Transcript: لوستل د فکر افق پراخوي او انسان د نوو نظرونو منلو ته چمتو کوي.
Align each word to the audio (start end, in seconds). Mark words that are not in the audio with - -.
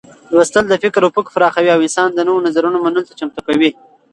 لوستل 0.33 0.65
د 0.69 0.73
فکر 0.83 1.01
افق 1.07 1.25
پراخوي 1.35 1.69
او 1.73 1.79
انسان 1.87 2.09
د 2.13 2.19
نوو 2.27 2.43
نظرونو 2.47 2.77
منلو 2.83 3.05
ته 3.07 3.13
چمتو 3.19 3.39
کوي. 3.47 3.69